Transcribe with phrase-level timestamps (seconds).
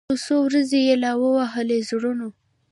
[0.09, 2.25] یو څو ورځي یې لا ووهل زورونه